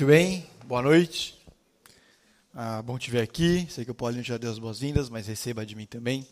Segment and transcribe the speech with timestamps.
[0.00, 1.38] Muito bem, boa noite.
[2.54, 3.66] Ah, bom te ver aqui.
[3.68, 6.26] Sei que o Paulinho já deu as boas-vindas, mas receba de mim também.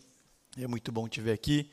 [0.57, 1.69] É muito bom te ver aqui.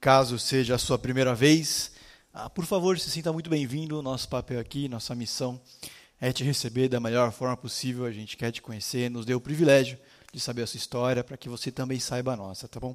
[0.00, 1.90] Caso seja a sua primeira vez,
[2.32, 4.00] ah, por favor, se sinta muito bem-vindo.
[4.00, 5.60] Nosso papel aqui, nossa missão
[6.20, 8.04] é te receber da melhor forma possível.
[8.04, 9.98] A gente quer te conhecer, nos deu o privilégio
[10.32, 12.94] de saber a sua história para que você também saiba a nossa, tá bom?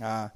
[0.00, 0.30] Ah,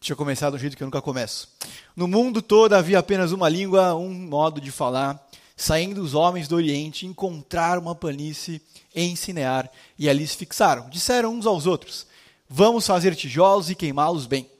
[0.00, 1.48] deixa eu começar do jeito que eu nunca começo.
[1.94, 5.24] No mundo todo havia apenas uma língua, um modo de falar
[5.56, 8.60] saindo os homens do Oriente, encontraram uma planície
[8.94, 10.88] em Sinear e ali se fixaram.
[10.90, 12.06] Disseram uns aos outros:
[12.48, 14.50] Vamos fazer tijolos e queimá-los bem.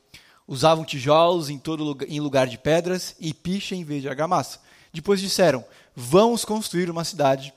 [0.46, 4.60] Usavam tijolos em todo lugar, em lugar de pedras e picha em vez de argamassa.
[4.92, 7.52] Depois disseram: Vamos construir uma cidade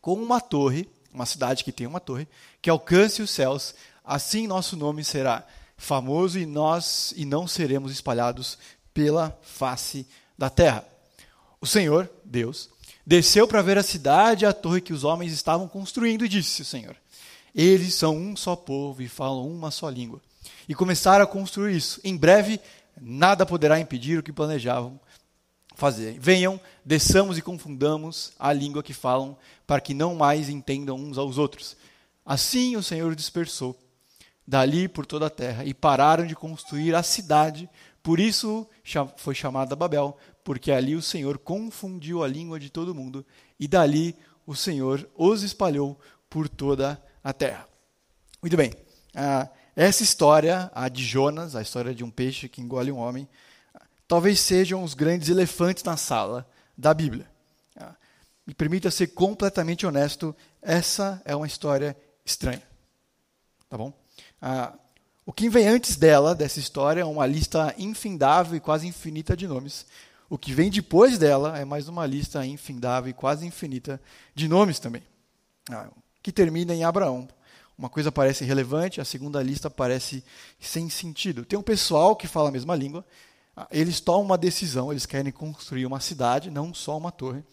[0.00, 2.28] com uma torre, uma cidade que tem uma torre,
[2.60, 3.74] que alcance os céus.
[4.04, 8.58] Assim nosso nome será famoso e nós e não seremos espalhados
[8.92, 10.93] pela face da terra.
[11.64, 12.68] O Senhor, Deus,
[13.06, 16.60] desceu para ver a cidade e a torre que os homens estavam construindo e disse:
[16.60, 16.94] o Senhor,
[17.54, 20.20] eles são um só povo e falam uma só língua.
[20.68, 22.02] E começaram a construir isso.
[22.04, 22.60] Em breve,
[23.00, 25.00] nada poderá impedir o que planejavam
[25.74, 26.18] fazer.
[26.20, 29.34] Venham, desçamos e confundamos a língua que falam,
[29.66, 31.78] para que não mais entendam uns aos outros.
[32.26, 33.74] Assim o Senhor dispersou
[34.46, 37.70] dali por toda a terra e pararam de construir a cidade.
[38.02, 38.68] Por isso
[39.16, 40.14] foi chamada Babel,
[40.44, 43.26] porque ali o Senhor confundiu a língua de todo mundo,
[43.58, 44.14] e dali
[44.46, 47.66] o Senhor os espalhou por toda a terra.
[48.42, 48.72] Muito bem.
[49.14, 53.26] Ah, essa história, a de Jonas, a história de um peixe que engole um homem,
[54.06, 57.28] talvez sejam os grandes elefantes na sala da Bíblia.
[57.76, 57.94] Ah,
[58.46, 62.62] me permita ser completamente honesto, essa é uma história estranha.
[63.68, 63.92] Tá bom?
[64.42, 64.74] Ah,
[65.26, 69.48] o que vem antes dela, dessa história, é uma lista infindável e quase infinita de
[69.48, 69.86] nomes,
[70.28, 74.00] o que vem depois dela é mais uma lista infindável e quase infinita
[74.34, 75.02] de nomes também,
[75.70, 75.88] ah,
[76.22, 77.28] que termina em Abraão.
[77.76, 80.24] Uma coisa parece relevante, a segunda lista parece
[80.60, 81.44] sem sentido.
[81.44, 83.04] Tem um pessoal que fala a mesma língua,
[83.56, 87.44] ah, eles tomam uma decisão, eles querem construir uma cidade, não só uma torre.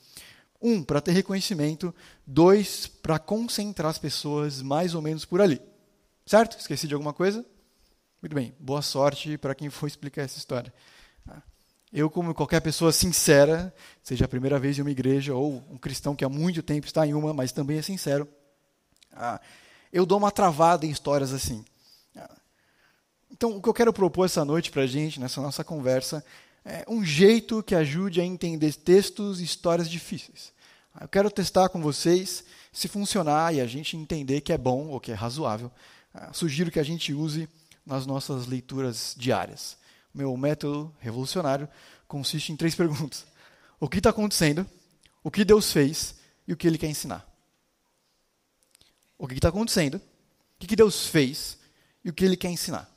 [0.61, 1.93] Um, para ter reconhecimento.
[2.25, 5.59] Dois, para concentrar as pessoas mais ou menos por ali.
[6.25, 6.57] Certo?
[6.59, 7.43] Esqueci de alguma coisa?
[8.21, 10.71] Muito bem, boa sorte para quem for explicar essa história.
[11.93, 16.15] Eu, como qualquer pessoa sincera, seja a primeira vez em uma igreja ou um cristão
[16.15, 18.25] que há muito tempo está em uma, mas também é sincero,
[19.11, 19.41] ah,
[19.91, 21.65] eu dou uma travada em histórias assim.
[22.15, 22.33] Ah,
[23.29, 26.23] então, o que eu quero propor essa noite para a gente, nessa nossa conversa,
[26.63, 30.53] é um jeito que ajude a entender textos e histórias difíceis.
[30.95, 34.87] Ah, eu quero testar com vocês se funcionar e a gente entender que é bom
[34.87, 35.69] ou que é razoável.
[36.31, 37.49] Sugiro que a gente use
[37.85, 39.80] nas nossas leituras diárias
[40.13, 41.67] meu método revolucionário
[42.07, 43.25] consiste em três perguntas:
[43.79, 44.65] o que está acontecendo,
[45.23, 46.15] o que Deus fez
[46.47, 47.27] e o que Ele quer ensinar.
[49.17, 51.57] O que está acontecendo, o que Deus fez
[52.03, 52.89] e o que Ele quer ensinar.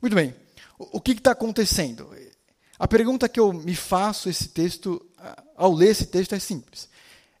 [0.00, 0.34] Muito bem.
[0.78, 2.10] O que está acontecendo?
[2.78, 5.04] A pergunta que eu me faço esse texto,
[5.56, 6.88] ao ler esse texto é simples.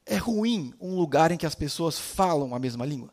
[0.06, 3.10] É ruim um lugar em que as pessoas falam a mesma língua?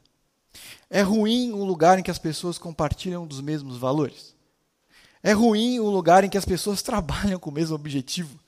[0.90, 4.36] É ruim um lugar em que as pessoas compartilham dos mesmos valores?
[5.22, 8.40] É ruim o lugar em que as pessoas trabalham com o mesmo objetivo.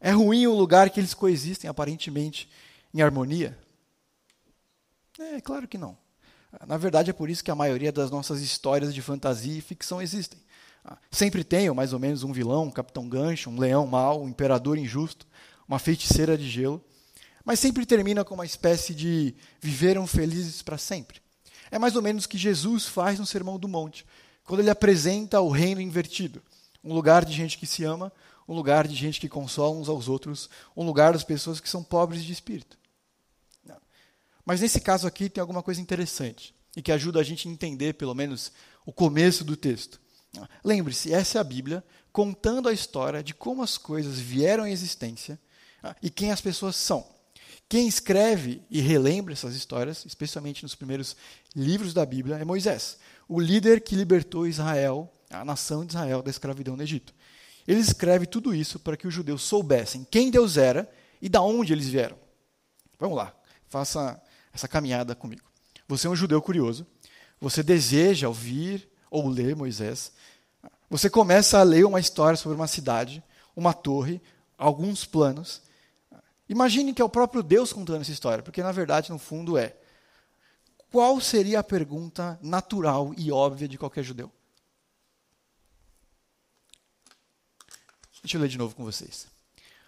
[0.00, 2.48] É ruim o lugar que eles coexistem aparentemente
[2.92, 3.56] em harmonia.
[5.18, 5.96] É claro que não.
[6.66, 10.00] Na verdade, é por isso que a maioria das nossas histórias de fantasia e ficção
[10.00, 10.40] existem.
[10.84, 14.28] Ah, sempre tem, mais ou menos, um vilão, um capitão gancho, um leão mau, um
[14.28, 15.26] imperador injusto,
[15.68, 16.82] uma feiticeira de gelo.
[17.44, 21.20] Mas sempre termina com uma espécie de viveram felizes para sempre.
[21.70, 24.04] É mais ou menos o que Jesus faz no Sermão do Monte
[24.50, 26.42] quando ele apresenta o reino invertido
[26.82, 28.12] um lugar de gente que se ama,
[28.48, 31.84] um lugar de gente que consola uns aos outros, um lugar das pessoas que são
[31.84, 32.76] pobres de espírito.
[34.44, 37.94] Mas nesse caso aqui tem alguma coisa interessante e que ajuda a gente a entender,
[37.94, 38.50] pelo menos,
[38.84, 40.00] o começo do texto.
[40.64, 45.38] Lembre-se, essa é a Bíblia contando a história de como as coisas vieram à existência
[46.02, 47.06] e quem as pessoas são.
[47.68, 51.16] Quem escreve e relembra essas histórias, especialmente nos primeiros
[51.54, 52.98] livros da Bíblia, é Moisés
[53.30, 57.14] o líder que libertou Israel, a nação de Israel, da escravidão no Egito.
[57.66, 60.90] Ele escreve tudo isso para que os judeus soubessem quem Deus era
[61.22, 62.18] e da onde eles vieram.
[62.98, 63.32] Vamos lá,
[63.68, 64.20] faça
[64.52, 65.48] essa caminhada comigo.
[65.86, 66.84] Você é um judeu curioso,
[67.40, 70.10] você deseja ouvir ou ler Moisés,
[70.88, 73.22] você começa a ler uma história sobre uma cidade,
[73.54, 74.20] uma torre,
[74.58, 75.62] alguns planos.
[76.48, 79.76] Imagine que é o próprio Deus contando essa história, porque na verdade, no fundo, é
[80.90, 84.30] qual seria a pergunta natural e óbvia de qualquer judeu?
[88.22, 89.26] Deixa eu ler de novo com vocês.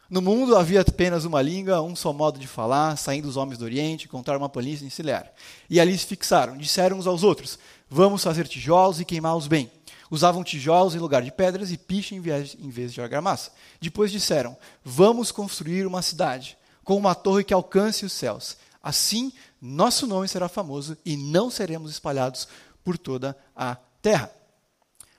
[0.08, 3.64] No mundo havia apenas uma língua, um só modo de falar, saindo os homens do
[3.64, 5.32] Oriente, encontraram uma planície encilhar.
[5.68, 7.58] E ali se fixaram, disseram uns aos outros:
[7.88, 9.70] Vamos fazer tijolos e queimá-los bem.
[10.10, 13.52] Usavam tijolos em lugar de pedras e piche em vez, de argamassa.
[13.80, 18.58] Depois disseram: Vamos construir uma cidade, com uma torre que alcance os céus.
[18.82, 19.32] Assim,
[19.64, 22.48] nosso nome será famoso e não seremos espalhados
[22.82, 24.32] por toda a terra.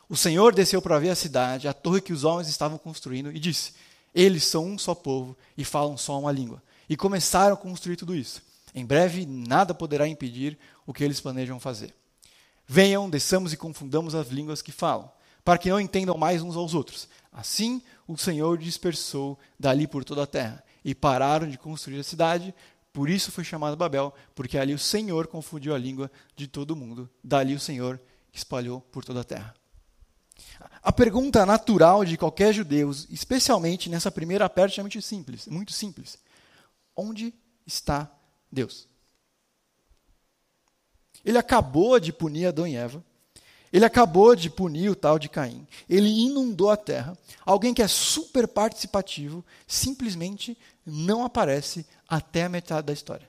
[0.09, 3.39] O Senhor desceu para ver a cidade, a torre que os homens estavam construindo, e
[3.39, 3.73] disse:
[4.13, 6.61] Eles são um só povo e falam só uma língua.
[6.89, 8.41] E começaram a construir tudo isso.
[8.75, 11.95] Em breve, nada poderá impedir o que eles planejam fazer.
[12.67, 15.09] Venham, desçamos e confundamos as línguas que falam,
[15.43, 17.07] para que não entendam mais uns aos outros.
[17.31, 22.53] Assim, o Senhor dispersou dali por toda a terra, e pararam de construir a cidade.
[22.93, 27.09] Por isso foi chamada Babel, porque ali o Senhor confundiu a língua de todo mundo.
[27.23, 27.99] Dali o Senhor
[28.31, 29.55] espalhou por toda a terra.
[30.81, 36.19] A pergunta natural de qualquer judeu, especialmente nessa primeira parte, é muito simples, muito simples.
[36.95, 37.33] Onde
[37.65, 38.11] está
[38.51, 38.87] Deus?
[41.25, 43.03] Ele acabou de punir Adão e Eva.
[43.71, 45.65] Ele acabou de punir o tal de Caim.
[45.89, 47.17] Ele inundou a terra.
[47.43, 50.55] Alguém que é super participativo simplesmente
[50.85, 53.27] não aparece até a metade da história.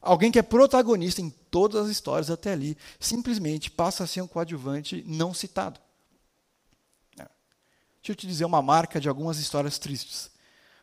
[0.00, 4.26] Alguém que é protagonista em todas as histórias até ali simplesmente passa a ser um
[4.26, 5.78] coadjuvante não citado.
[7.16, 10.30] Deixa eu te dizer uma marca de algumas histórias tristes.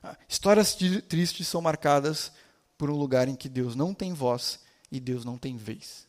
[0.04, 2.32] Ah, histórias tristes são marcadas
[2.78, 4.60] por um lugar em que Deus não tem voz
[4.92, 6.06] e Deus não tem vez.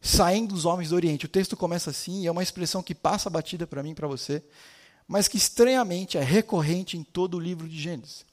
[0.00, 1.26] Saindo dos homens do Oriente.
[1.26, 4.08] O texto começa assim, e é uma expressão que passa batida para mim e para
[4.08, 4.42] você,
[5.06, 8.24] mas que estranhamente é recorrente em todo o livro de Gênesis.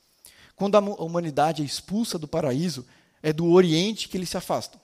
[0.55, 2.85] Quando a humanidade é expulsa do paraíso,
[3.21, 4.79] é do Oriente que eles se afastam.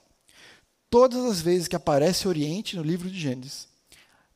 [0.88, 3.68] Todas as vezes que aparece Oriente no livro de Gênesis,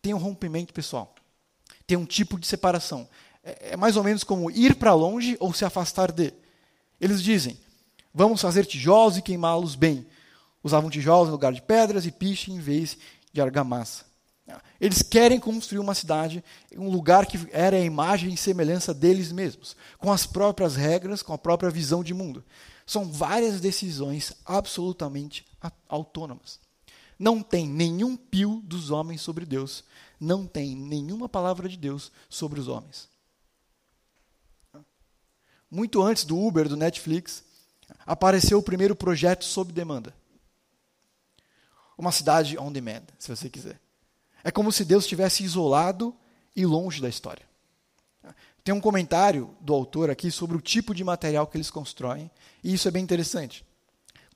[0.00, 1.14] tem um rompimento pessoal
[1.86, 3.08] tem um tipo de separação.
[3.42, 6.32] É, é mais ou menos como ir para longe ou se afastar de.
[7.00, 7.58] Eles dizem:
[8.12, 10.06] vamos fazer tijolos e queimá-los bem.
[10.62, 12.96] Usavam tijolos no lugar de pedras e piche em vez
[13.32, 14.04] de argamassa.
[14.80, 16.44] Eles querem construir uma cidade,
[16.76, 21.32] um lugar que era a imagem e semelhança deles mesmos, com as próprias regras, com
[21.32, 22.44] a própria visão de mundo.
[22.86, 25.46] São várias decisões absolutamente
[25.88, 26.60] autônomas.
[27.18, 29.84] Não tem nenhum pio dos homens sobre Deus,
[30.20, 33.08] não tem nenhuma palavra de Deus sobre os homens.
[35.70, 37.42] Muito antes do Uber, do Netflix,
[38.04, 40.14] apareceu o primeiro projeto sob demanda.
[41.96, 43.83] Uma cidade on demand, se você quiser.
[44.44, 46.14] É como se Deus estivesse isolado
[46.54, 47.44] e longe da história.
[48.62, 52.30] Tem um comentário do autor aqui sobre o tipo de material que eles constroem,
[52.62, 53.64] e isso é bem interessante.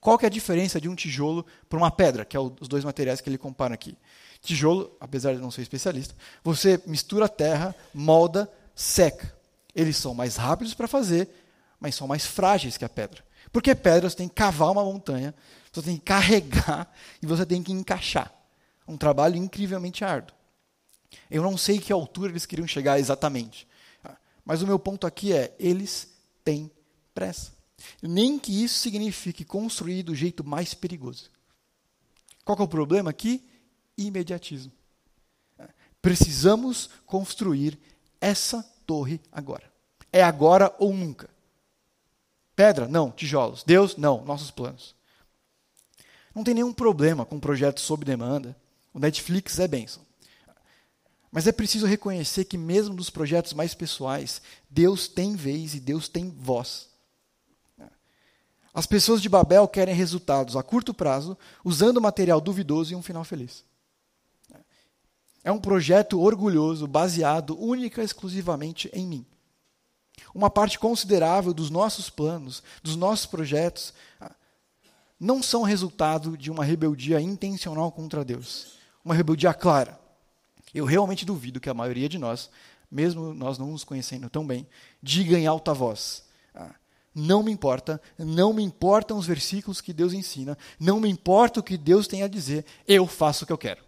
[0.01, 2.85] Qual que é a diferença de um tijolo para uma pedra, que é os dois
[2.85, 3.97] materiais que ele compara aqui?
[4.41, 9.35] Tijolo, apesar de não ser especialista, você mistura terra, molda, seca.
[9.75, 11.29] Eles são mais rápidos para fazer,
[11.81, 13.25] mas são mais frágeis que a pedra.
[13.51, 15.35] Porque pedra você tem que cavar uma montanha,
[15.73, 18.33] você tem que carregar e você tem que encaixar.
[18.89, 20.35] Um trabalho incrivelmente árduo.
[21.31, 23.69] Eu não sei que altura eles queriam chegar exatamente.
[24.45, 26.09] Mas o meu ponto aqui é: eles
[26.43, 26.71] têm
[27.15, 27.53] pressa.
[28.03, 31.31] Nem que isso signifique construir do jeito mais perigoso.
[32.45, 33.45] Qual é o problema aqui?
[33.99, 34.73] imediatismo.
[36.01, 37.79] Precisamos construir
[38.21, 39.71] essa torre agora.
[40.13, 41.29] É agora ou nunca.
[42.55, 42.89] Pedra?
[42.89, 43.11] Não.
[43.11, 43.65] Tijolos.
[43.65, 43.97] Deus?
[43.97, 44.25] Não.
[44.25, 44.95] Nossos planos.
[46.35, 48.57] Não tem nenhum problema com projetos sob demanda.
[48.93, 50.03] O Netflix é bênção.
[51.31, 54.41] Mas é preciso reconhecer que, mesmo nos projetos mais pessoais,
[54.71, 56.89] Deus tem vez e Deus tem voz.
[58.73, 63.25] As pessoas de Babel querem resultados a curto prazo, usando material duvidoso e um final
[63.25, 63.65] feliz.
[65.43, 69.27] É um projeto orgulhoso, baseado única e exclusivamente em mim.
[70.35, 74.35] Uma parte considerável dos nossos planos, dos nossos projetos, ah,
[75.19, 78.78] não são resultado de uma rebeldia intencional contra Deus.
[79.09, 79.99] Uma rebeldia clara.
[80.75, 82.51] Eu realmente duvido que a maioria de nós,
[82.91, 84.67] mesmo nós não nos conhecendo tão bem,
[85.03, 86.25] diga em alta voz:
[86.55, 86.75] ah,
[87.15, 91.63] não me importa, não me importam os versículos que Deus ensina, não me importa o
[91.63, 93.83] que Deus tem a dizer, eu faço o que eu quero.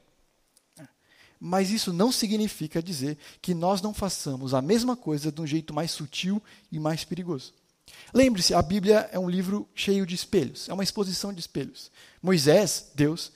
[1.38, 5.74] Mas isso não significa dizer que nós não façamos a mesma coisa de um jeito
[5.74, 7.52] mais sutil e mais perigoso.
[8.14, 11.90] Lembre-se, a Bíblia é um livro cheio de espelhos, é uma exposição de espelhos.
[12.22, 13.30] Moisés, Deus,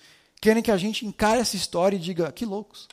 [0.45, 2.87] querem que a gente encare essa história e diga: que loucos.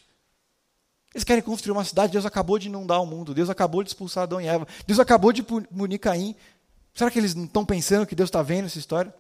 [1.14, 4.24] Eles querem construir uma cidade, Deus acabou de inundar o mundo, Deus acabou de expulsar
[4.24, 6.34] Adão e Eva, Deus acabou de punir Caim.
[6.94, 9.14] Será que eles não estão pensando que Deus está vendo essa história?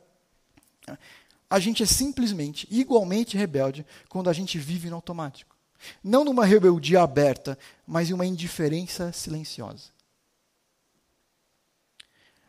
[1.50, 5.54] A gente é simplesmente igualmente rebelde quando a gente vive no automático.
[6.02, 9.90] Não numa rebeldia aberta, mas em uma indiferença silenciosa.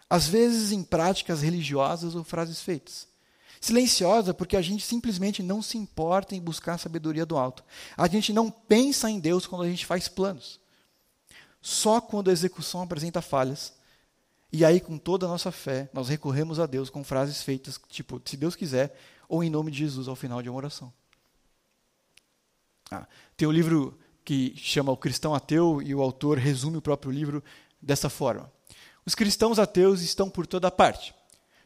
[0.09, 3.09] às vezes em práticas religiosas ou frases feitas.
[3.63, 7.63] Silenciosa porque a gente simplesmente não se importa em buscar a sabedoria do alto.
[7.97, 10.59] A gente não pensa em Deus quando a gente faz planos.
[11.61, 13.73] Só quando a execução apresenta falhas.
[14.53, 18.21] E aí, com toda a nossa fé, nós recorremos a Deus com frases feitas, tipo,
[18.25, 20.93] se Deus quiser, ou em nome de Jesus ao final de uma oração.
[22.91, 27.13] Ah, tem um livro que chama O Cristão Ateu e o autor resume o próprio
[27.13, 27.45] livro
[27.81, 28.53] dessa forma.
[29.07, 31.15] Os cristãos ateus estão por toda parte.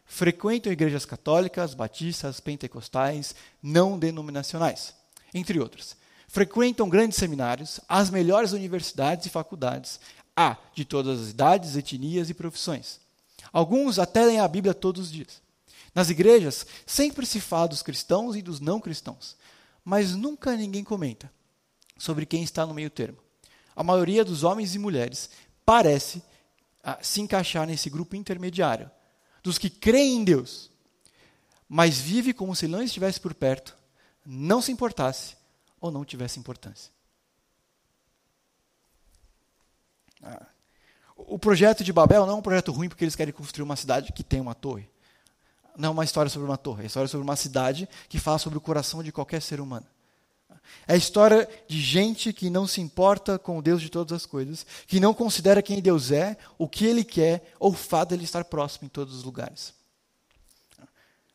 [0.06, 4.94] Frequentam igrejas católicas, batistas, pentecostais, não denominacionais,
[5.34, 5.96] entre outras.
[6.28, 10.00] Frequentam grandes seminários, as melhores universidades e faculdades,
[10.36, 13.00] há de todas as idades, etnias e profissões.
[13.52, 15.42] Alguns até leem a Bíblia todos os dias.
[15.94, 19.36] Nas igrejas, sempre se fala dos cristãos e dos não cristãos,
[19.84, 21.32] mas nunca ninguém comenta
[21.96, 23.18] sobre quem está no meio termo.
[23.74, 25.30] A maioria dos homens e mulheres
[25.64, 26.22] parece
[26.82, 28.90] ah, se encaixar nesse grupo intermediário,
[29.48, 30.70] dos que creem em Deus,
[31.68, 33.76] mas vive como se não estivesse por perto,
[34.24, 35.36] não se importasse
[35.80, 36.90] ou não tivesse importância.
[40.22, 40.46] Ah.
[41.16, 44.12] O projeto de Babel não é um projeto ruim porque eles querem construir uma cidade
[44.12, 44.88] que tem uma torre
[45.76, 48.38] não é uma história sobre uma torre, é uma história sobre uma cidade que fala
[48.38, 49.86] sobre o coração de qualquer ser humano.
[50.86, 54.26] É a história de gente que não se importa com o Deus de todas as
[54.26, 58.14] coisas, que não considera quem Deus é, o que Ele quer, ou o fato de
[58.14, 59.74] Ele estar próximo em todos os lugares.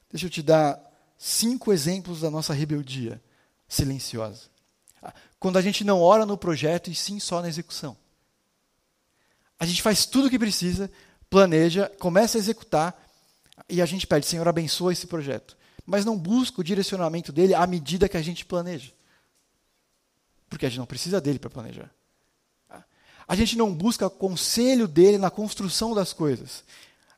[0.09, 0.79] Deixa eu te dar
[1.17, 3.21] cinco exemplos da nossa rebeldia
[3.67, 4.49] silenciosa.
[5.39, 7.97] Quando a gente não ora no projeto e sim só na execução.
[9.59, 10.91] A gente faz tudo o que precisa,
[11.29, 12.99] planeja, começa a executar,
[13.69, 15.55] e a gente pede, Senhor, abençoa esse projeto.
[15.85, 18.91] Mas não busca o direcionamento dele à medida que a gente planeja.
[20.51, 21.89] Porque a gente não precisa dele para planejar.
[23.25, 26.65] A gente não busca conselho dele na construção das coisas,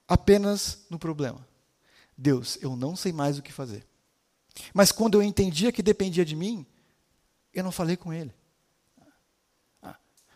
[0.07, 1.43] apenas no problema.
[2.15, 3.83] Deus, eu não sei mais o que fazer.
[4.71, 6.63] Mas quando eu entendia que dependia de mim,
[7.51, 8.31] eu não falei com ele.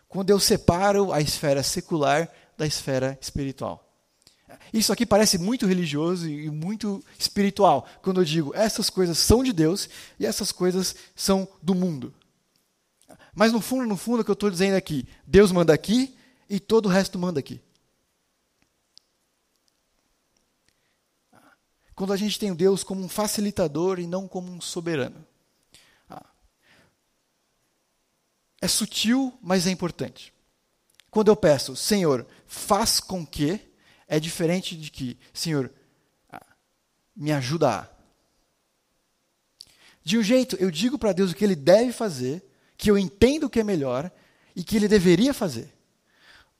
[0.08, 3.88] Quando eu separo a esfera secular da esfera espiritual.
[4.72, 9.52] Isso aqui parece muito religioso e muito espiritual, quando eu digo essas coisas são de
[9.52, 9.88] Deus
[10.18, 12.12] e essas coisas são do mundo.
[13.38, 16.12] Mas no fundo, no fundo, o que eu estou dizendo aqui, Deus manda aqui
[16.50, 17.60] e todo o resto manda aqui.
[21.94, 25.24] Quando a gente tem Deus como um facilitador e não como um soberano.
[28.60, 30.34] É sutil, mas é importante.
[31.08, 33.60] Quando eu peço, Senhor, faz com que,
[34.08, 35.72] é diferente de que, Senhor,
[36.28, 36.44] ah,
[37.14, 37.88] me ajuda a.
[40.02, 42.47] De um jeito, eu digo para Deus o que ele deve fazer,
[42.78, 44.10] que eu entendo que é melhor
[44.54, 45.74] e que ele deveria fazer.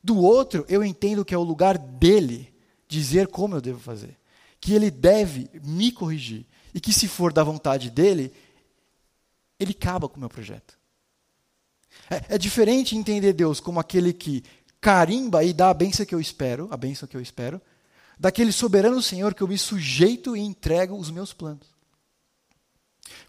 [0.02, 2.52] Do outro, eu entendo que é o lugar dele
[2.88, 4.18] dizer como eu devo fazer.
[4.60, 6.44] Que ele deve me corrigir.
[6.74, 8.32] E que, se for da vontade dele,
[9.58, 10.76] ele acaba com o meu projeto.
[12.10, 14.42] É, é diferente entender Deus como aquele que
[14.80, 17.60] carimba e dá a benção que eu espero, a benção que eu espero,
[18.18, 21.77] daquele soberano Senhor que eu me sujeito e entrego os meus planos.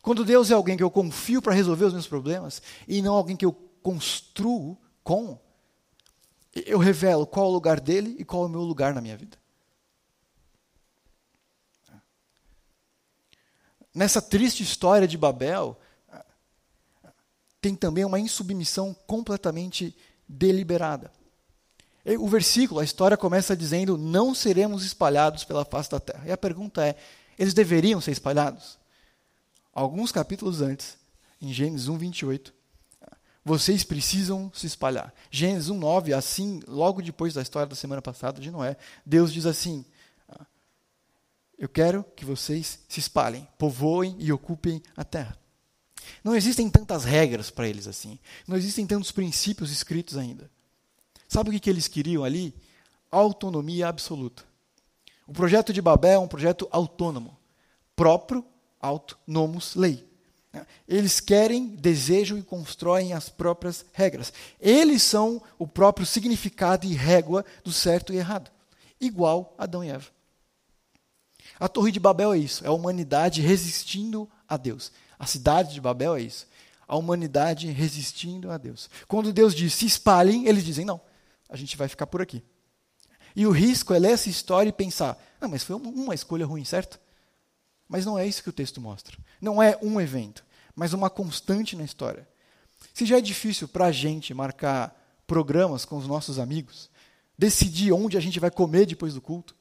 [0.02, 3.36] Quando Deus é alguém que eu confio para resolver os meus problemas e não alguém
[3.36, 5.40] que eu construo com,
[6.54, 9.18] eu revelo qual é o lugar dele e qual é o meu lugar na minha
[9.18, 9.38] vida.
[13.94, 15.78] Nessa triste história de Babel,
[17.62, 19.96] tem também uma insubmissão completamente
[20.28, 21.12] deliberada.
[22.20, 26.24] O versículo, a história começa dizendo: Não seremos espalhados pela face da terra.
[26.26, 26.96] E a pergunta é:
[27.38, 28.80] eles deveriam ser espalhados?
[29.80, 30.98] Alguns capítulos antes,
[31.42, 32.54] em Gênesis 1, 28,
[33.46, 35.14] vocês precisam se espalhar.
[35.32, 39.46] Gênesis 1, 9, assim, logo depois da história da semana passada de Noé, Deus diz
[39.46, 39.86] assim:
[41.58, 45.40] Eu quero que vocês se espalhem, povoem e ocupem a terra.
[46.26, 48.20] Não existem tantas regras para eles assim.
[48.46, 50.52] Não existem tantos princípios escritos ainda.
[51.26, 52.54] Sabe o que, que eles queriam ali?
[53.10, 54.44] Autonomia absoluta.
[55.26, 57.38] O projeto de Babel é um projeto autônomo,
[57.96, 58.46] próprio,
[58.80, 60.08] auto, nomos, lei.
[60.88, 64.34] Eles querem, desejam e constroem as próprias regras.
[64.60, 68.50] Eles são o próprio significado e régua do certo e errado,
[69.00, 70.08] igual Adão e Eva.
[71.60, 74.92] A Torre de Babel é isso, é a humanidade resistindo a Deus.
[75.20, 76.48] A cidade de Babel é isso,
[76.88, 78.90] a humanidade resistindo a Deus.
[79.08, 81.02] Quando Deus diz se espalhem, eles dizem não
[81.50, 82.44] a gente vai ficar por aqui.
[83.36, 86.64] E o risco é ler essa história e pensar: ah, mas foi uma escolha ruim,
[86.64, 87.00] certo?
[87.90, 89.18] Mas não é isso que o texto mostra.
[89.42, 92.26] Não é um evento, mas uma constante na história.
[92.94, 94.96] Se já é difícil para a gente marcar
[95.28, 96.90] programas com os nossos amigos,
[97.38, 99.56] decidir onde a gente vai comer depois do culto,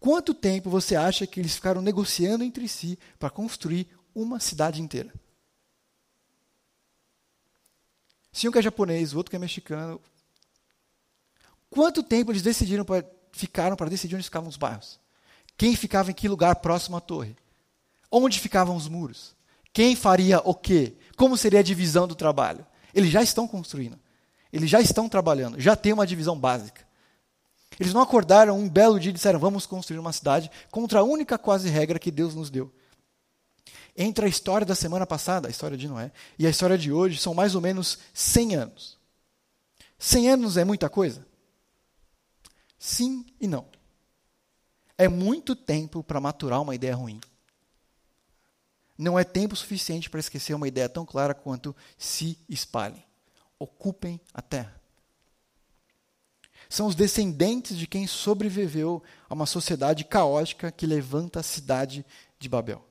[0.00, 5.12] Quanto tempo você acha que eles ficaram negociando entre si para construir uma cidade inteira?
[8.32, 10.00] Se um que é japonês, o outro que é mexicano.
[11.68, 14.98] Quanto tempo eles decidiram pra, ficaram para decidir onde ficavam os bairros?
[15.58, 17.36] Quem ficava em que lugar próximo à torre?
[18.10, 19.34] Onde ficavam os muros?
[19.72, 20.96] Quem faria o quê?
[21.16, 22.66] Como seria a divisão do trabalho?
[22.94, 23.98] Eles já estão construindo.
[24.52, 25.60] Eles já estão trabalhando.
[25.60, 26.84] Já tem uma divisão básica.
[27.78, 31.38] Eles não acordaram um belo dia e disseram: Vamos construir uma cidade contra a única
[31.38, 32.72] quase regra que Deus nos deu.
[33.96, 37.18] Entre a história da semana passada, a história de Noé, e a história de hoje,
[37.18, 38.98] são mais ou menos 100 anos.
[39.98, 41.26] 100 anos é muita coisa?
[42.78, 43.66] Sim e não.
[44.96, 47.20] É muito tempo para maturar uma ideia ruim.
[49.00, 53.02] Não é tempo suficiente para esquecer uma ideia tão clara quanto se espalhem.
[53.58, 54.78] Ocupem a terra.
[56.68, 62.04] São os descendentes de quem sobreviveu a uma sociedade caótica que levanta a cidade
[62.38, 62.84] de Babel.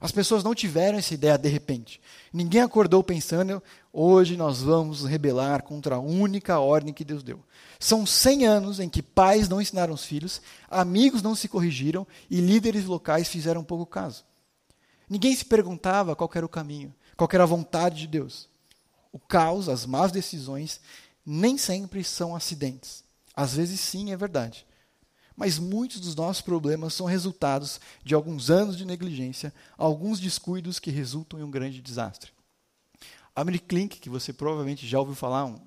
[0.00, 2.00] As pessoas não tiveram essa ideia de repente.
[2.32, 7.44] Ninguém acordou pensando, hoje nós vamos rebelar contra a única ordem que Deus deu.
[7.78, 12.40] São 100 anos em que pais não ensinaram os filhos, amigos não se corrigiram e
[12.40, 14.29] líderes locais fizeram pouco caso.
[15.10, 18.48] Ninguém se perguntava qual era o caminho, qual era a vontade de Deus.
[19.10, 20.80] O caos, as más decisões,
[21.26, 23.02] nem sempre são acidentes.
[23.34, 24.64] Às vezes, sim, é verdade.
[25.36, 30.92] Mas muitos dos nossos problemas são resultados de alguns anos de negligência, alguns descuidos que
[30.92, 32.30] resultam em um grande desastre.
[33.34, 35.60] Amir Klink, que você provavelmente já ouviu falar, um,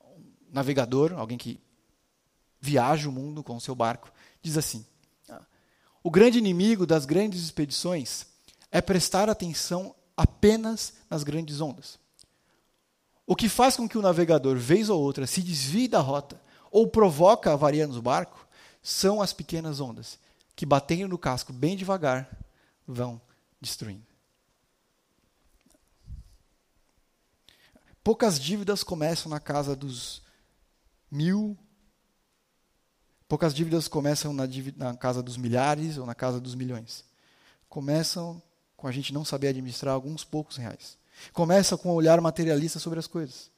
[0.00, 1.60] um navegador, alguém que
[2.60, 4.86] viaja o mundo com o seu barco, diz assim:
[6.06, 8.26] o grande inimigo das grandes expedições
[8.70, 11.98] é prestar atenção apenas nas grandes ondas.
[13.26, 16.86] O que faz com que o navegador, vez ou outra, se desvie da rota ou
[16.86, 18.46] provoca avaria no barco
[18.80, 20.16] são as pequenas ondas,
[20.54, 22.30] que batendo no casco bem devagar
[22.86, 23.20] vão
[23.60, 24.06] destruindo.
[28.04, 30.22] Poucas dívidas começam na casa dos
[31.10, 31.58] mil
[33.28, 34.44] Poucas dívidas começam na,
[34.76, 37.04] na, casa dos milhares ou na casa dos milhões.
[37.68, 38.40] Começam
[38.76, 40.96] com a gente não saber administrar alguns poucos reais.
[41.32, 43.50] Começa com um olhar materialista sobre as coisas.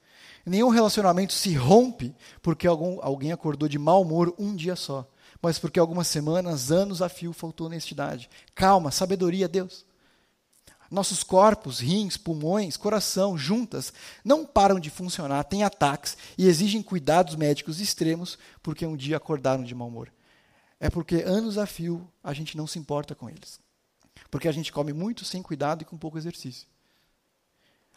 [0.47, 5.07] Nenhum relacionamento se rompe porque algum, alguém acordou de mau humor um dia só,
[5.43, 8.31] mas porque algumas semanas, anos a fio faltou honestidade.
[8.55, 9.85] Calma, sabedoria, Deus.
[10.91, 13.93] Nossos corpos, rins, pulmões, coração, juntas,
[14.25, 19.63] não param de funcionar, têm ataques e exigem cuidados médicos extremos porque um dia acordaram
[19.63, 20.11] de mau humor.
[20.81, 23.61] É porque anos a fio a gente não se importa com eles.
[24.31, 26.67] Porque a gente come muito sem cuidado e com pouco exercício.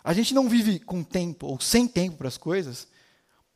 [0.04, 2.88] A gente não vive com tempo ou sem tempo para as coisas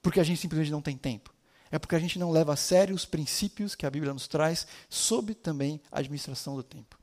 [0.01, 1.33] porque a gente simplesmente não tem tempo.
[1.71, 4.67] É porque a gente não leva a sério os princípios que a Bíblia nos traz
[4.87, 6.97] sobre também a administração do tempo.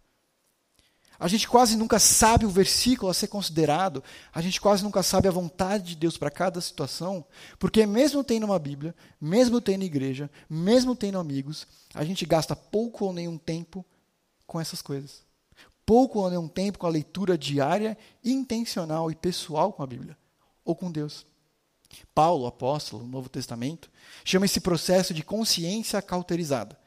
[1.23, 4.03] A gente quase nunca sabe o versículo a ser considerado,
[4.35, 7.25] a gente quase nunca sabe a vontade de Deus para cada situação,
[7.59, 13.05] porque mesmo tendo uma Bíblia, mesmo tendo igreja, mesmo tendo amigos, a gente gasta pouco
[13.05, 13.85] ou nenhum tempo
[14.47, 15.23] com essas coisas
[15.85, 20.17] pouco ou nenhum tempo com a leitura diária, intencional e pessoal com a Bíblia
[20.65, 21.27] ou com Deus.
[22.15, 23.91] Paulo, apóstolo, no Novo Testamento,
[24.25, 26.79] chama esse processo de consciência cauterizada.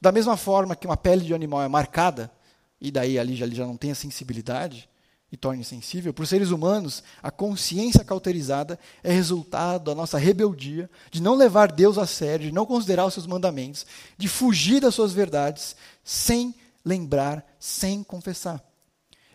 [0.00, 2.32] Da mesma forma que uma pele de animal é marcada,
[2.80, 4.88] e daí ali já, já não tem a sensibilidade
[5.32, 10.90] e torna insensível, para os seres humanos, a consciência cauterizada é resultado da nossa rebeldia,
[11.08, 13.86] de não levar Deus a sério, de não considerar os seus mandamentos,
[14.18, 16.52] de fugir das suas verdades, sem
[16.84, 18.60] lembrar sem confessar.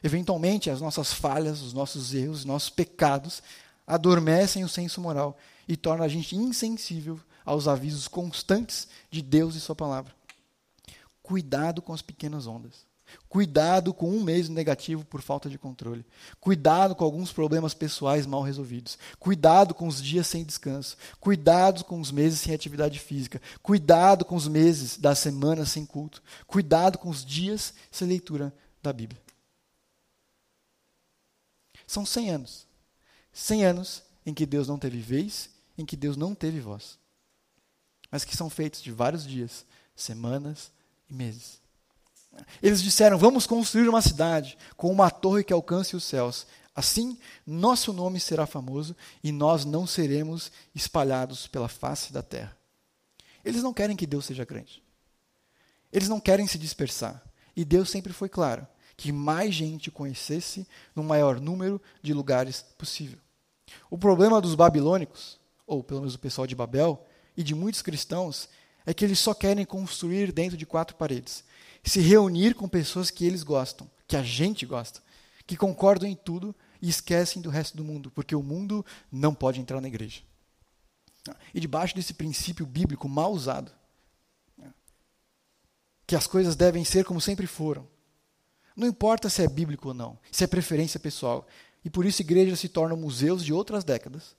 [0.03, 3.41] Eventualmente, as nossas falhas, os nossos erros, os nossos pecados
[3.87, 9.61] adormecem o senso moral e tornam a gente insensível aos avisos constantes de Deus e
[9.61, 10.13] Sua palavra.
[11.23, 12.85] Cuidado com as pequenas ondas.
[13.27, 16.05] Cuidado com um mês negativo por falta de controle.
[16.39, 18.97] Cuidado com alguns problemas pessoais mal resolvidos.
[19.19, 20.95] Cuidado com os dias sem descanso.
[21.19, 23.41] Cuidado com os meses sem atividade física.
[23.61, 26.21] Cuidado com os meses da semana sem culto.
[26.47, 29.21] Cuidado com os dias sem leitura da Bíblia.
[31.87, 32.67] São 100 anos.
[33.33, 36.97] 100 anos em que Deus não teve vez, em que Deus não teve voz.
[38.09, 40.71] Mas que são feitos de vários dias, semanas
[41.09, 41.64] e meses.
[42.61, 46.45] Eles disseram: Vamos construir uma cidade com uma torre que alcance os céus.
[46.75, 47.17] Assim,
[47.47, 52.55] nosso nome será famoso e nós não seremos espalhados pela face da terra.
[53.45, 54.83] Eles não querem que Deus seja grande.
[55.91, 57.23] Eles não querem se dispersar.
[57.55, 58.67] E Deus sempre foi claro
[58.97, 63.19] que mais gente conhecesse no maior número de lugares possível.
[63.89, 67.05] O problema dos babilônicos, ou pelo menos do pessoal de Babel,
[67.37, 68.49] e de muitos cristãos,
[68.85, 71.43] é que eles só querem construir dentro de quatro paredes,
[71.85, 75.01] se reunir com pessoas que eles gostam, que a gente gosta,
[75.45, 79.59] que concordam em tudo e esquecem do resto do mundo, porque o mundo não pode
[79.59, 80.21] entrar na igreja.
[81.53, 83.71] E debaixo desse princípio bíblico mal usado,
[86.07, 87.87] que as coisas devem ser como sempre foram,
[88.75, 91.47] não importa se é bíblico ou não, se é preferência pessoal,
[91.83, 94.35] e por isso igrejas se tornam museus de outras décadas,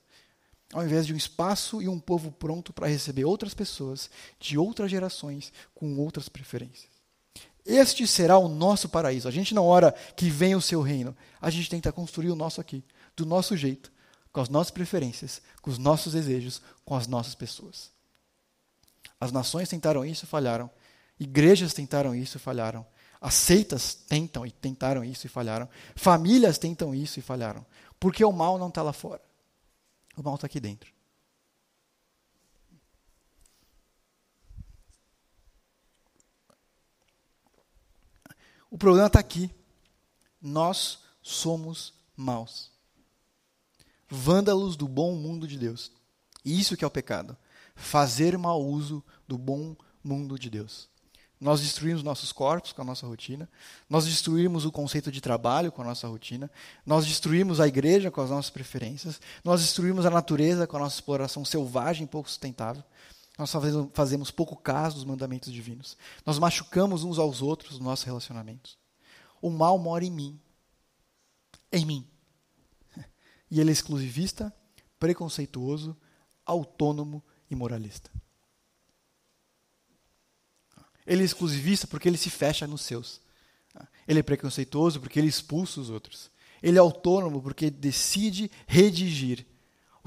[0.73, 4.91] ao invés de um espaço e um povo pronto para receber outras pessoas de outras
[4.91, 6.96] gerações com outras preferências.
[7.67, 9.27] Este será o nosso paraíso.
[9.27, 11.13] A gente não ora que venha o seu reino.
[11.41, 12.81] A gente tenta construir o nosso aqui,
[13.13, 13.91] do nosso jeito,
[14.31, 17.91] com as nossas preferências, com os nossos desejos, com as nossas pessoas.
[19.19, 20.69] As nações tentaram isso e falharam.
[21.19, 22.85] Igrejas tentaram isso e falharam.
[23.19, 25.67] As seitas tentam e tentaram isso e falharam.
[25.93, 27.65] Famílias tentam isso e falharam.
[27.99, 29.21] Porque o mal não está lá fora.
[30.15, 30.96] O mal está aqui dentro.
[38.69, 39.49] O problema está aqui.
[40.41, 42.71] Nós somos maus.
[44.09, 45.91] Vândalos do bom mundo de Deus.
[46.43, 47.35] E isso que é o pecado.
[47.75, 50.89] Fazer mau uso do bom mundo de Deus.
[51.39, 53.47] Nós destruímos nossos corpos com a nossa rotina,
[53.87, 56.49] nós destruímos o conceito de trabalho com a nossa rotina,
[56.83, 60.95] nós destruímos a igreja com as nossas preferências, nós destruímos a natureza com a nossa
[60.95, 62.83] exploração selvagem e pouco sustentável,
[63.37, 63.51] nós
[63.93, 65.95] fazemos pouco caso dos mandamentos divinos,
[66.25, 68.77] nós machucamos uns aos outros nos nossos relacionamentos.
[69.41, 70.39] O mal mora em mim,
[71.71, 72.07] em mim.
[73.49, 74.53] E ele é exclusivista,
[74.99, 75.95] preconceituoso,
[76.45, 78.11] autônomo e moralista.
[81.05, 83.21] Ele é exclusivista porque ele se fecha nos seus.
[84.05, 86.29] Ele é preconceituoso porque ele expulsa os outros.
[86.61, 89.45] Ele é autônomo porque decide redigir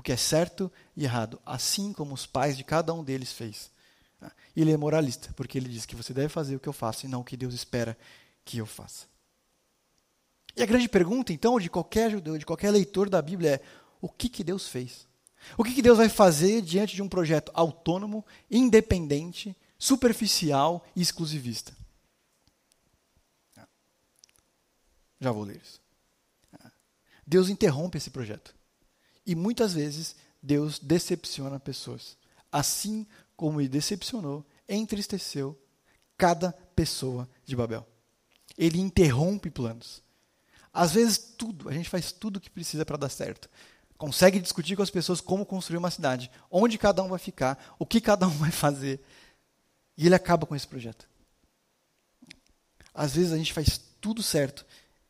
[0.01, 3.71] o que é certo e errado, assim como os pais de cada um deles fez.
[4.57, 7.09] Ele é moralista porque ele diz que você deve fazer o que eu faço e
[7.09, 7.97] não o que Deus espera
[8.43, 9.07] que eu faça.
[10.57, 13.61] E a grande pergunta, então, de qualquer judeu, de qualquer leitor da Bíblia é:
[14.01, 15.07] o que, que Deus fez?
[15.57, 21.77] O que, que Deus vai fazer diante de um projeto autônomo, independente, superficial e exclusivista.
[25.21, 25.79] Já vou ler isso.
[27.27, 28.59] Deus interrompe esse projeto.
[29.31, 32.17] E muitas vezes Deus decepciona pessoas.
[32.51, 35.57] Assim como ele decepcionou, entristeceu
[36.19, 37.87] cada pessoa de Babel.
[38.59, 40.03] Ele interrompe planos.
[40.73, 43.49] Às vezes tudo, a gente faz tudo o que precisa para dar certo.
[43.97, 47.87] Consegue discutir com as pessoas como construir uma cidade, onde cada um vai ficar, o
[47.87, 49.01] que cada um vai fazer.
[49.97, 51.09] E ele acaba com esse projeto.
[52.93, 54.67] Às vezes a gente faz tudo certo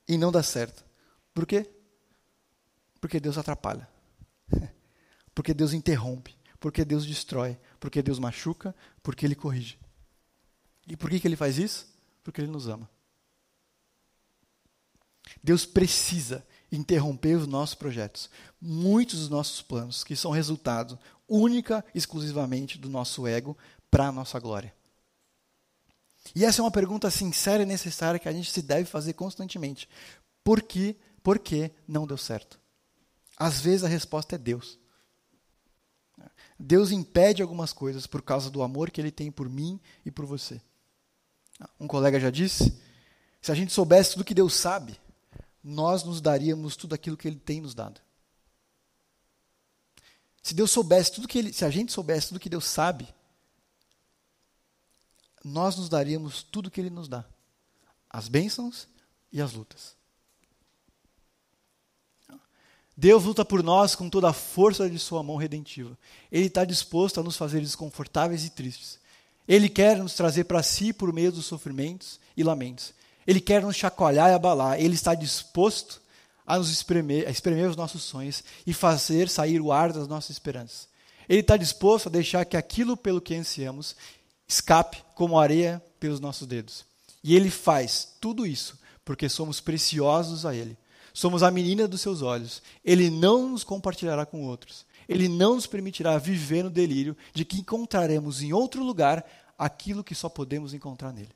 [0.07, 0.85] e não dá certo.
[1.33, 1.67] Por quê?
[3.01, 3.89] Porque Deus atrapalha.
[5.35, 6.37] Porque Deus interrompe.
[6.59, 7.59] Porque Deus destrói.
[7.79, 8.75] Porque Deus machuca.
[9.03, 9.79] Porque Ele corrige.
[10.87, 11.87] E por que, que Ele faz isso?
[12.23, 12.89] Porque Ele nos ama.
[15.43, 18.31] Deus precisa interromper os nossos projetos.
[18.61, 23.57] Muitos dos nossos planos, que são resultado única exclusivamente do nosso ego
[23.91, 24.75] para a nossa glória.
[26.35, 29.89] E essa é uma pergunta sincera e necessária que a gente se deve fazer constantemente.
[30.45, 32.60] Por que, por que não deu certo?
[33.41, 34.79] Às vezes a resposta é Deus.
[36.59, 40.27] Deus impede algumas coisas por causa do amor que ele tem por mim e por
[40.27, 40.61] você.
[41.81, 42.79] Um colega já disse:
[43.41, 45.01] se a gente soubesse tudo que Deus sabe,
[45.65, 47.99] nós nos daríamos tudo aquilo que ele tem nos dado.
[50.43, 53.09] Se Deus soubesse tudo que ele, se a gente soubesse tudo que Deus sabe,
[55.43, 57.25] nós nos daríamos tudo que Ele nos dá:
[58.09, 58.87] as bênçãos
[59.33, 60.00] e as lutas.
[63.01, 65.97] Deus luta por nós com toda a força de Sua mão redentiva.
[66.31, 68.99] Ele está disposto a nos fazer desconfortáveis e tristes.
[69.49, 72.93] Ele quer nos trazer para si por meio dos sofrimentos e lamentos.
[73.27, 74.79] Ele quer nos chacoalhar e abalar.
[74.79, 75.99] Ele está disposto
[76.47, 80.33] a nos espremer, a espremer os nossos sonhos e fazer sair o ar das nossas
[80.33, 80.87] esperanças.
[81.27, 83.97] Ele está disposto a deixar que aquilo pelo que ansiamos
[84.47, 86.85] escape como areia pelos nossos dedos.
[87.25, 90.77] E ele faz tudo isso porque somos preciosos a ele.
[91.13, 92.63] Somos a menina dos seus olhos.
[92.85, 94.87] Ele não nos compartilhará com outros.
[95.09, 99.25] Ele não nos permitirá viver no delírio de que encontraremos em outro lugar
[99.59, 101.35] aquilo que só podemos encontrar nele.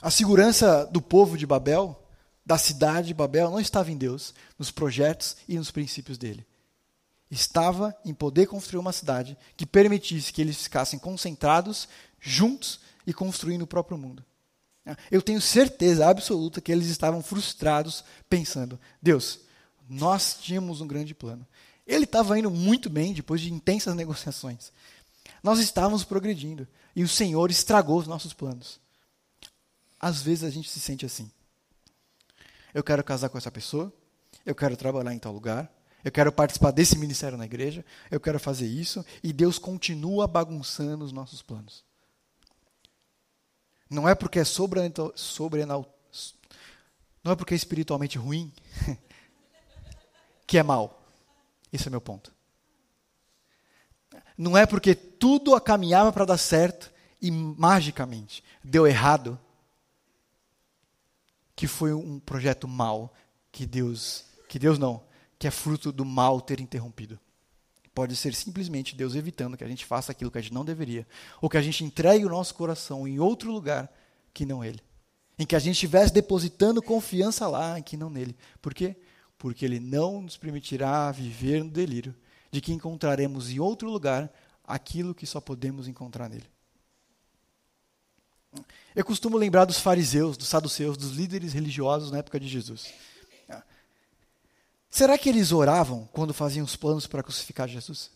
[0.00, 2.00] A segurança do povo de Babel,
[2.44, 6.46] da cidade de Babel, não estava em Deus, nos projetos e nos princípios dele
[7.34, 11.88] estava em poder construir uma cidade que permitisse que eles ficassem concentrados,
[12.20, 14.24] juntos e construindo o próprio mundo.
[15.10, 19.40] Eu tenho certeza absoluta que eles estavam frustrados, pensando: Deus,
[19.88, 21.46] nós tínhamos um grande plano.
[21.86, 24.72] Ele estava indo muito bem depois de intensas negociações.
[25.42, 26.66] Nós estávamos progredindo
[26.96, 28.80] e o Senhor estragou os nossos planos.
[30.00, 31.30] Às vezes a gente se sente assim.
[32.72, 33.92] Eu quero casar com essa pessoa,
[34.44, 35.70] eu quero trabalhar em tal lugar,
[36.02, 41.04] eu quero participar desse ministério na igreja, eu quero fazer isso, e Deus continua bagunçando
[41.04, 41.84] os nossos planos.
[43.94, 45.88] Não é porque é sobrenatural,
[47.22, 48.52] não é porque é espiritualmente ruim
[50.46, 51.00] que é mal.
[51.72, 52.32] Esse é meu ponto.
[54.36, 59.38] Não é porque tudo caminhava para dar certo e magicamente deu errado
[61.54, 63.14] que foi um projeto mal
[63.52, 65.04] que Deus, que Deus não,
[65.38, 67.18] que é fruto do mal ter interrompido.
[67.94, 71.06] Pode ser simplesmente Deus evitando que a gente faça aquilo que a gente não deveria,
[71.40, 73.92] ou que a gente entregue o nosso coração em outro lugar
[74.32, 74.80] que não Ele
[75.38, 78.36] em que a gente estivesse depositando confiança lá, que não nele.
[78.62, 78.96] Por quê?
[79.36, 82.14] Porque ele não nos permitirá viver no delírio
[82.50, 84.32] de que encontraremos em outro lugar
[84.64, 86.46] aquilo que só podemos encontrar nele.
[88.94, 92.92] Eu costumo lembrar dos fariseus, dos saduceus, dos líderes religiosos na época de Jesus.
[94.94, 98.12] Será que eles oravam quando faziam os planos para crucificar Jesus?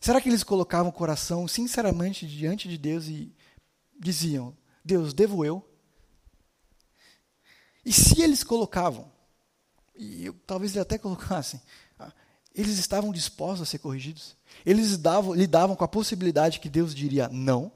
[0.00, 3.36] Será que eles colocavam o coração sinceramente diante de Deus e
[4.00, 5.62] diziam: Deus, devo eu?
[7.84, 9.12] E se eles colocavam,
[9.94, 11.60] e eu, talvez eles até colocassem,
[11.98, 12.14] ah,
[12.54, 14.34] eles estavam dispostos a ser corrigidos?
[14.64, 17.70] Eles davam, lidavam com a possibilidade que Deus diria não?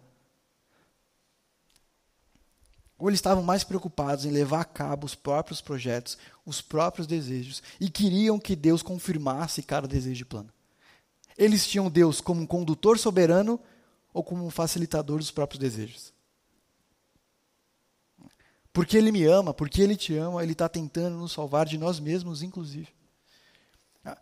[3.01, 7.63] Ou eles estavam mais preocupados em levar a cabo os próprios projetos, os próprios desejos,
[7.81, 10.51] e queriam que Deus confirmasse cada desejo e plano?
[11.39, 13.59] Eles tinham Deus como um condutor soberano
[14.13, 16.13] ou como um facilitador dos próprios desejos.
[18.71, 21.99] Porque Ele me ama, porque Ele te ama, Ele está tentando nos salvar de nós
[21.99, 22.89] mesmos, inclusive.
[24.05, 24.19] Ah,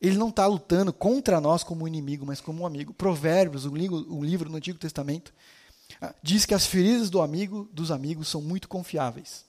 [0.00, 2.94] ele não está lutando contra nós como um inimigo, mas como um amigo.
[2.94, 5.34] Provérbios, um livro, um livro no Antigo Testamento,
[6.22, 9.44] diz que as feridas do amigo, dos amigos são muito confiáveis.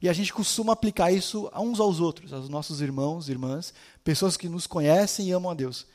[0.00, 4.36] E a gente costuma aplicar isso a uns aos outros, aos nossos irmãos, irmãs, pessoas
[4.36, 5.86] que nos conhecem e amam a Deus.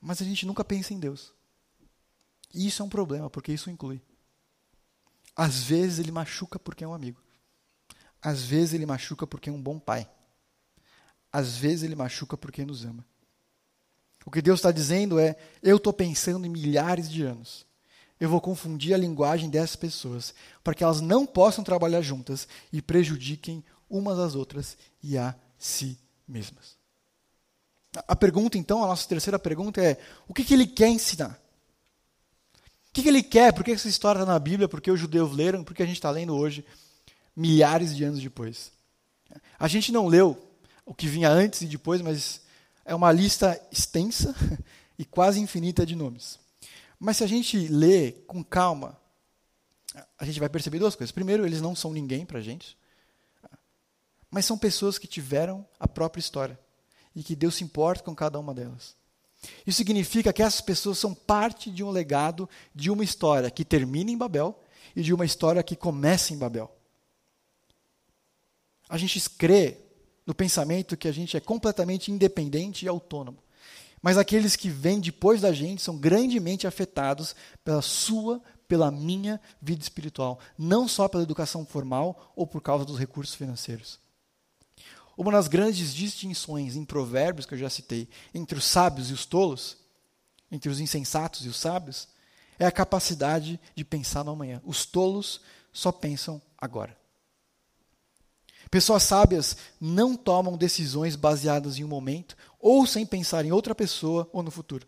[0.00, 1.32] Mas a gente nunca pensa em Deus.
[2.52, 4.00] E isso é um problema, porque isso inclui.
[5.34, 7.20] Às vezes ele machuca porque é um amigo.
[8.22, 10.08] Às vezes ele machuca porque é um bom pai.
[11.30, 13.04] Às vezes ele machuca porque nos ama.
[14.24, 17.65] O que Deus está dizendo é: eu estou pensando em milhares de anos.
[18.18, 22.80] Eu vou confundir a linguagem dessas pessoas para que elas não possam trabalhar juntas e
[22.80, 26.76] prejudiquem umas às outras e a si mesmas.
[28.08, 29.98] A pergunta, então, a nossa terceira pergunta é:
[30.28, 31.40] o que, que ele quer ensinar?
[32.96, 33.52] que, que ele quer?
[33.52, 34.66] Por que essa história está na Bíblia?
[34.66, 35.62] Por que os judeus leram?
[35.62, 36.64] Por que a gente está lendo hoje,
[37.36, 38.72] milhares de anos depois?
[39.58, 40.34] A gente não leu
[40.86, 42.40] o que vinha antes e depois, mas
[42.86, 44.34] é uma lista extensa
[44.98, 46.38] e quase infinita de nomes.
[46.98, 49.00] Mas se a gente lê com calma,
[50.18, 51.12] a gente vai perceber duas coisas.
[51.12, 52.76] Primeiro, eles não são ninguém para a gente,
[54.30, 56.58] mas são pessoas que tiveram a própria história
[57.14, 58.96] e que Deus se importa com cada uma delas.
[59.66, 64.10] Isso significa que essas pessoas são parte de um legado, de uma história que termina
[64.10, 64.58] em Babel
[64.94, 66.74] e de uma história que começa em Babel.
[68.88, 69.78] A gente crê
[70.24, 73.38] no pensamento que a gente é completamente independente e autônomo.
[74.06, 79.82] Mas aqueles que vêm depois da gente são grandemente afetados pela sua, pela minha vida
[79.82, 83.98] espiritual, não só pela educação formal ou por causa dos recursos financeiros.
[85.18, 89.26] Uma das grandes distinções em Provérbios que eu já citei entre os sábios e os
[89.26, 89.76] tolos,
[90.52, 92.06] entre os insensatos e os sábios,
[92.60, 94.62] é a capacidade de pensar no amanhã.
[94.64, 95.40] Os tolos
[95.72, 96.96] só pensam agora.
[98.70, 104.28] Pessoas sábias não tomam decisões baseadas em um momento ou sem pensar em outra pessoa
[104.32, 104.86] ou no futuro.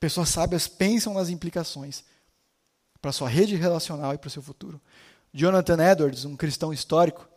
[0.00, 2.04] Pessoas sábias pensam nas implicações
[3.00, 4.80] para sua rede relacional e para o seu futuro.
[5.32, 7.28] Jonathan Edwards, um cristão histórico,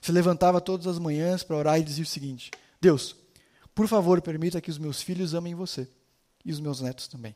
[0.00, 3.16] se levantava todas as manhãs para orar e dizia o seguinte: Deus,
[3.74, 5.88] por favor, permita que os meus filhos amem você
[6.44, 7.34] e os meus netos também.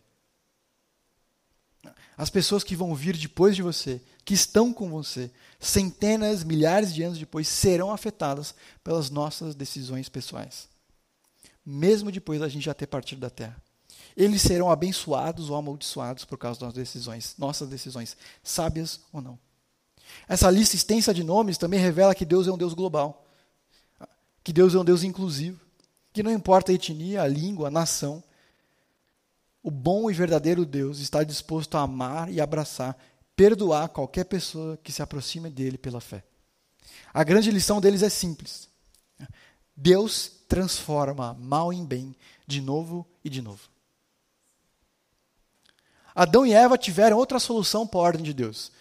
[2.20, 7.02] As pessoas que vão vir depois de você, que estão com você, centenas, milhares de
[7.02, 8.54] anos depois, serão afetadas
[8.84, 10.68] pelas nossas decisões pessoais.
[11.64, 13.56] Mesmo depois da gente já ter partido da terra.
[14.14, 19.38] Eles serão abençoados ou amaldiçoados por causa das decisões, nossas decisões, sábias ou não.
[20.28, 23.26] Essa lista extensa de nomes também revela que Deus é um Deus global,
[24.44, 25.58] que Deus é um Deus inclusivo,
[26.12, 28.22] que não importa a etnia, a língua, a nação,
[29.62, 32.96] o bom e verdadeiro Deus está disposto a amar e abraçar,
[33.36, 36.24] perdoar qualquer pessoa que se aproxime dele pela fé.
[37.12, 38.68] A grande lição deles é simples.
[39.76, 42.14] Deus transforma mal em bem
[42.46, 43.68] de novo e de novo.
[46.14, 48.72] Adão e Eva tiveram outra solução para a ordem de Deus: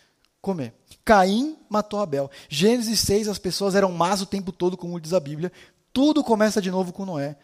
[0.42, 0.74] comer.
[1.06, 2.30] Caim matou Abel.
[2.48, 5.52] Gênesis 6, as pessoas eram más o tempo todo, como diz a Bíblia.
[5.92, 7.38] Tudo começa de novo com Noé.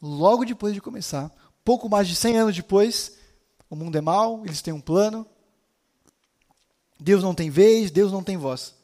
[0.00, 1.30] Logo depois de começar,
[1.64, 3.16] pouco mais de 100 anos depois,
[3.68, 5.26] o mundo é mau, eles têm um plano.
[7.00, 8.74] Deus não tem vez, Deus não tem voz.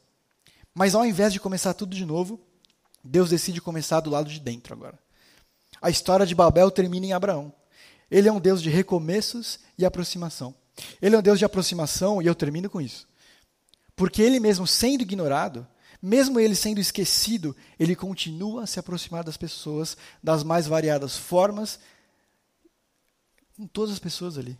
[0.73, 2.39] Mas ao invés de começar tudo de novo,
[3.03, 4.99] Deus decide começar do lado de dentro agora.
[5.81, 7.53] A história de Babel termina em Abraão.
[8.09, 10.53] Ele é um Deus de recomeços e aproximação.
[11.01, 13.07] Ele é um Deus de aproximação, e eu termino com isso.
[13.95, 15.65] Porque ele mesmo sendo ignorado,
[16.01, 21.79] mesmo ele sendo esquecido, ele continua a se aproximar das pessoas das mais variadas formas,
[23.55, 24.57] com todas as pessoas ali.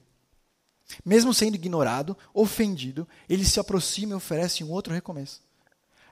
[1.06, 5.42] Mesmo sendo ignorado, ofendido, ele se aproxima e oferece um outro recomeço.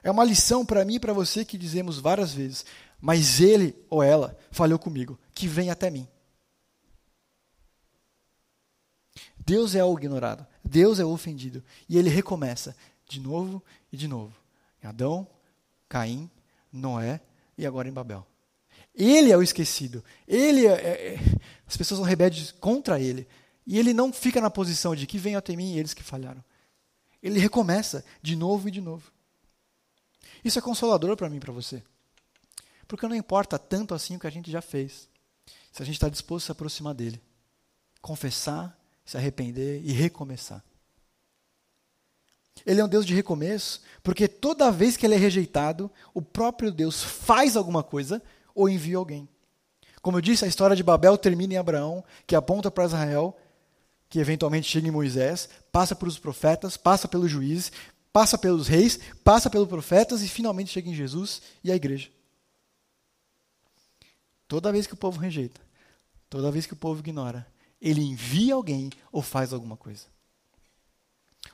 [0.02, 2.64] É uma lição para mim e para você que dizemos várias vezes,
[3.00, 6.08] mas ele ou ela falhou comigo, que vem até mim.
[9.38, 12.76] Deus é o ignorado, Deus é o ofendido, e ele recomeça
[13.08, 13.62] de novo
[13.92, 14.32] e de novo.
[14.82, 15.26] Em Adão,
[15.88, 16.30] Caim,
[16.72, 17.20] Noé
[17.58, 18.26] e agora em Babel.
[18.94, 20.04] Ele é o esquecido.
[20.26, 21.18] Ele é, é, é,
[21.66, 23.26] as pessoas são rebeldes contra ele.
[23.66, 26.42] E ele não fica na posição de que venham até mim eles que falharam.
[27.22, 29.12] Ele recomeça de novo e de novo.
[30.44, 31.82] Isso é consolador para mim e para você.
[32.88, 35.08] Porque não importa tanto assim o que a gente já fez.
[35.70, 37.22] Se a gente está disposto a se aproximar dele,
[38.00, 40.64] confessar, se arrepender e recomeçar.
[42.66, 46.70] Ele é um Deus de recomeço, porque toda vez que ele é rejeitado, o próprio
[46.70, 48.22] Deus faz alguma coisa
[48.60, 49.26] ou envia alguém.
[50.02, 53.34] Como eu disse, a história de Babel termina em Abraão, que aponta para Israel,
[54.06, 57.72] que eventualmente chega em Moisés, passa pelos profetas, passa pelos juízes,
[58.12, 62.10] passa pelos reis, passa pelos profetas e finalmente chega em Jesus e a igreja.
[64.46, 65.60] Toda vez que o povo rejeita,
[66.28, 67.46] toda vez que o povo ignora,
[67.80, 70.04] ele envia alguém ou faz alguma coisa.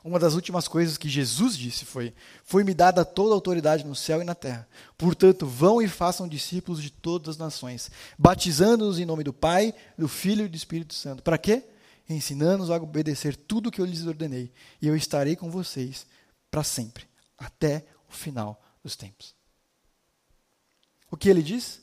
[0.06, 2.14] Uma das últimas coisas que Jesus disse foi:
[2.44, 4.68] Foi-me dada toda a autoridade no céu e na terra.
[4.96, 10.06] Portanto, vão e façam discípulos de todas as nações, batizando-os em nome do Pai, do
[10.06, 11.24] Filho e do Espírito Santo.
[11.24, 11.64] Para quê?
[12.08, 16.06] Ensinando-os a obedecer tudo o que eu lhes ordenei, e eu estarei com vocês
[16.52, 17.02] para sempre,
[17.36, 19.34] até o final dos tempos.
[21.10, 21.80] O que ele diz?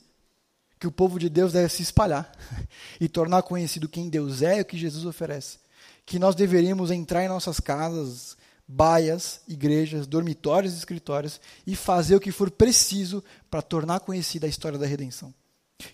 [0.80, 2.32] Que o povo de Deus deve se espalhar
[2.98, 5.62] e tornar conhecido quem Deus é e o que Jesus oferece
[6.06, 8.36] que nós deveríamos entrar em nossas casas,
[8.66, 14.50] baias, igrejas, dormitórios e escritórios e fazer o que for preciso para tornar conhecida a
[14.50, 15.32] história da redenção.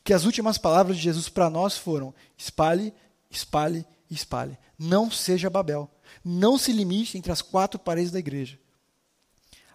[0.04, 2.92] Que as últimas palavras de Jesus para nós foram: espalhe,
[3.30, 4.58] espalhe, espalhe.
[4.78, 5.90] Não seja Babel.
[6.24, 8.58] Não se limite entre as quatro paredes da igreja.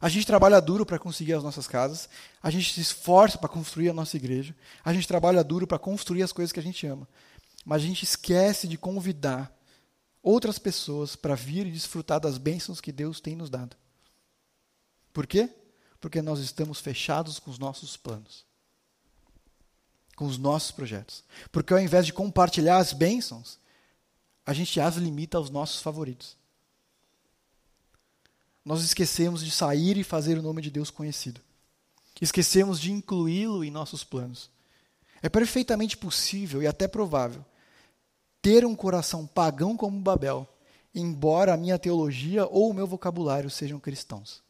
[0.02, 2.10] A gente trabalha duro para conseguir as nossas casas,
[2.44, 6.22] a gente se esforça para construir a nossa igreja, a gente trabalha duro para construir
[6.22, 7.08] as coisas que a gente ama.
[7.66, 9.52] Mas a gente esquece de convidar
[10.26, 13.78] outras pessoas para vir e desfrutar das bênçãos que Deus tem nos dado.
[15.14, 15.52] Por quê?
[16.02, 18.44] Porque nós estamos fechados com os nossos planos,
[20.16, 21.24] com os nossos projetos.
[21.52, 23.60] Porque ao invés de compartilhar as bênçãos,
[24.44, 26.36] a gente as limita aos nossos favoritos.
[28.64, 31.40] Nós esquecemos de sair e fazer o nome de Deus conhecido.
[32.20, 34.50] Esquecemos de incluí-lo em nossos planos.
[35.22, 37.46] É perfeitamente possível e até provável
[38.46, 40.48] ter um coração pagão como Babel,
[40.94, 44.44] embora a minha teologia ou o meu vocabulário sejam cristãos.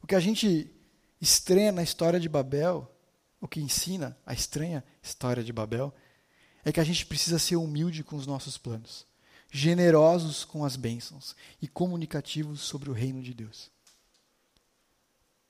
[0.00, 0.70] O que a gente
[1.20, 2.88] estranha na história de Babel,
[3.40, 5.92] o que ensina a estranha história de Babel,
[6.64, 9.04] é que a gente precisa ser humilde com os nossos planos,
[9.50, 13.68] generosos com as bênçãos e comunicativos sobre o reino de Deus.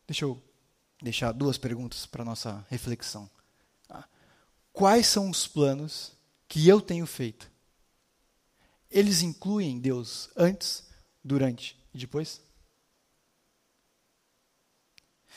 [0.07, 0.43] Deixa eu
[1.03, 3.29] deixar duas perguntas para nossa reflexão
[4.73, 6.13] quais são os planos
[6.49, 7.51] que eu tenho feito?
[8.91, 10.85] Eles incluem Deus antes,
[11.23, 12.41] durante e depois?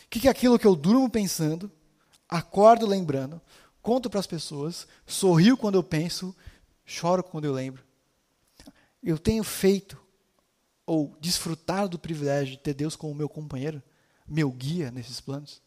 [0.05, 1.71] O que é aquilo que eu durmo pensando,
[2.27, 3.41] acordo lembrando,
[3.81, 6.36] conto para as pessoas, sorrio quando eu penso,
[6.86, 7.84] choro quando eu lembro?
[9.01, 10.01] Eu tenho feito
[10.86, 13.81] ou desfrutado do privilégio de ter Deus como meu companheiro,
[14.27, 15.61] meu guia nesses planos?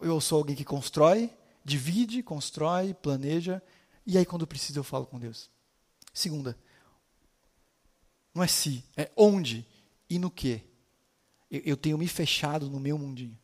[0.00, 1.30] Eu sou alguém que constrói
[1.68, 3.62] divide, constrói, planeja,
[4.06, 5.50] e aí quando precisa eu falo com Deus.
[6.12, 6.58] Segunda,
[8.34, 9.66] não é se, é onde
[10.08, 10.62] e no que.
[11.50, 13.38] Eu, eu tenho me fechado no meu mundinho.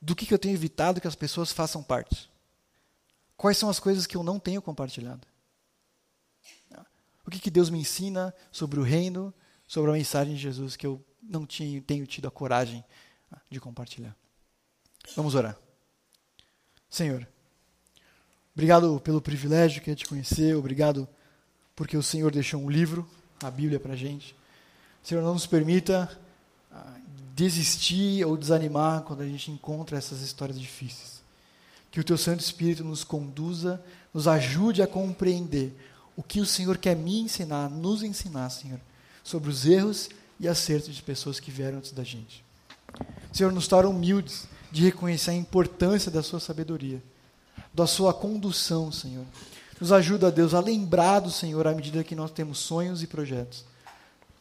[0.00, 2.30] Do que, que eu tenho evitado que as pessoas façam parte?
[3.36, 5.26] Quais são as coisas que eu não tenho compartilhado?
[7.24, 9.32] O que, que Deus me ensina sobre o reino,
[9.66, 12.84] sobre a mensagem de Jesus que eu não tinha, tenho tido a coragem
[13.50, 14.16] de compartilhar.
[15.16, 15.56] Vamos orar.
[16.88, 17.26] Senhor,
[18.54, 21.08] obrigado pelo privilégio que é te conhecer, obrigado
[21.74, 23.08] porque o Senhor deixou um livro,
[23.42, 24.34] a Bíblia, para a gente.
[25.02, 26.20] Senhor, não nos permita
[26.70, 26.96] ah,
[27.34, 31.22] desistir ou desanimar quando a gente encontra essas histórias difíceis.
[31.90, 35.74] Que o Teu Santo Espírito nos conduza, nos ajude a compreender
[36.16, 38.80] o que o Senhor quer me ensinar, nos ensinar, Senhor,
[39.24, 42.44] sobre os erros e acertos de pessoas que vieram antes da gente.
[43.32, 47.02] Senhor, nos torna humildes de reconhecer a importância da Sua sabedoria,
[47.72, 49.24] da Sua condução, Senhor.
[49.80, 53.64] Nos ajuda, Deus, a lembrar do Senhor à medida que nós temos sonhos e projetos.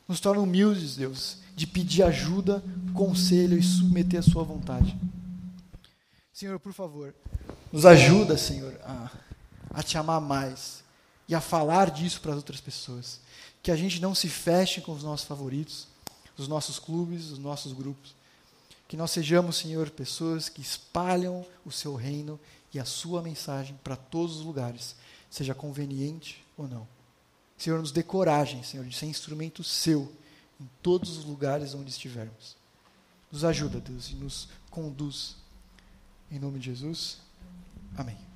[0.07, 4.97] Nos torna humildes, Deus, de pedir ajuda, conselho e submeter a Sua vontade.
[6.33, 7.13] Senhor, por favor,
[7.71, 9.11] nos ajuda, Senhor, a,
[9.71, 10.83] a te amar mais
[11.27, 13.19] e a falar disso para as outras pessoas.
[13.61, 15.87] Que a gente não se feche com os nossos favoritos,
[16.37, 18.15] os nossos clubes, os nossos grupos.
[18.89, 22.39] Que nós sejamos, Senhor, pessoas que espalham o seu reino
[22.73, 24.95] e a sua mensagem para todos os lugares,
[25.29, 26.87] seja conveniente ou não.
[27.55, 30.11] Senhor, nos dê coragem, Senhor, de ser instrumento seu
[30.59, 32.57] em todos os lugares onde estivermos.
[33.31, 35.35] Nos ajuda, Deus, e nos conduz.
[36.31, 37.19] Em nome de Jesus.
[37.95, 38.28] Amém.